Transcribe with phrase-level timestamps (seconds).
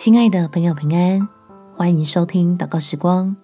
[0.00, 1.28] 亲爱的朋友，平安，
[1.74, 3.34] 欢迎收听祷告时光，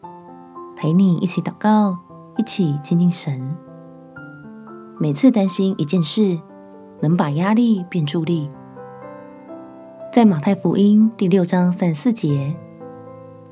[0.76, 1.98] 陪你一起祷告，
[2.36, 3.56] 一起亲近神。
[5.00, 6.38] 每次担心一件事，
[7.00, 8.48] 能把压力变助力。
[10.12, 12.54] 在马太福音第六章三十四节，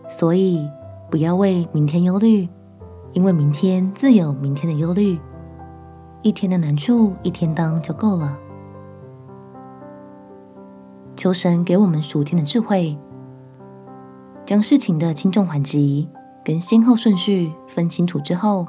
[0.08, 0.64] 所以
[1.10, 2.48] 不要为明天忧虑，
[3.14, 5.18] 因为明天自有明天的忧虑，
[6.22, 8.38] 一天的难处一天当就够了。
[11.22, 12.98] 求神给我们属天的智慧，
[14.44, 16.08] 将事情的轻重缓急
[16.44, 18.66] 跟先后顺序分清楚之后，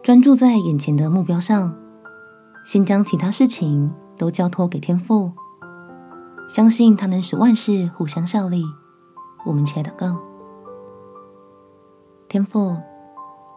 [0.00, 1.74] 专注在眼前的目标上，
[2.64, 5.32] 先将其他事情都交托给天父，
[6.48, 8.62] 相信他能使万事互相效力。
[9.44, 10.16] 我们且祷告，
[12.28, 12.76] 天父，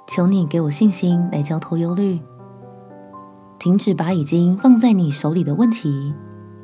[0.08, 2.20] 求你给我信心来交托忧虑，
[3.60, 6.16] 停止把已经放在你手里的问题。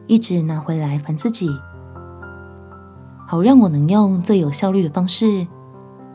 [0.08, 1.50] 一直拿回来烦自己，
[3.28, 5.46] 好让我能用最有效率的方式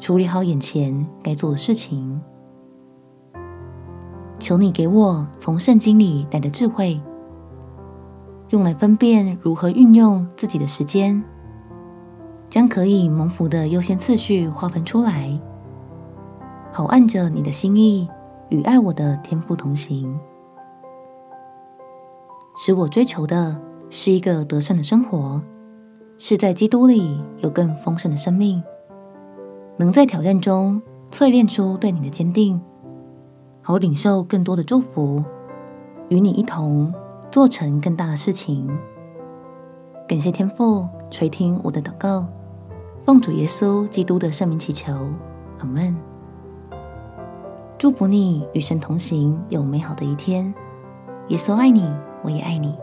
[0.01, 2.21] 处理好眼前该做的事情。
[4.39, 6.99] 求你给我从圣经里来的智慧，
[8.49, 11.23] 用来分辨如何运用自己的时间，
[12.49, 15.39] 将可以蒙福的优先次序划分出来，
[16.73, 18.09] 好按着你的心意
[18.49, 20.19] 与爱我的天赋同行，
[22.57, 23.61] 使我追求的。
[23.95, 25.43] 是一个得胜的生活，
[26.17, 28.63] 是在基督里有更丰盛的生命，
[29.77, 32.59] 能在挑战中淬炼出对你的坚定，
[33.61, 35.23] 好领受更多的祝福，
[36.09, 36.91] 与你一同
[37.31, 38.67] 做成更大的事情。
[40.09, 42.27] 感谢天父垂听我的祷告，
[43.05, 44.95] 奉主耶稣基督的圣名祈求，
[45.59, 45.95] 阿门。
[47.77, 50.55] 祝福你与神同行，有美好的一天。
[51.29, 51.87] 耶稣爱你，
[52.23, 52.75] 我也爱你。